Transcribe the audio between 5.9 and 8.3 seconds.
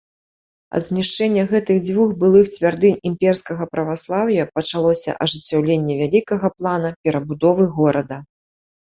вялікага плана перабудовы горада.